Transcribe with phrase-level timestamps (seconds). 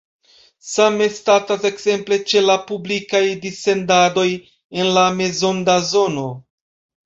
[0.69, 6.29] Same statas ekzemple ĉe la publikaj dissendadoj en la mezonda zono.